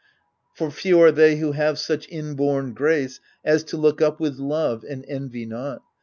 [0.55, 4.83] For few are they who have such inborn grace, As to look up with love,
[4.83, 5.83] and envy not.